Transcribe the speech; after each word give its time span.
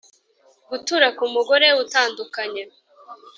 gutura 0.69 1.07
ku 1.17 1.25
mugore 1.33 1.67
utandukanye; 1.83 2.63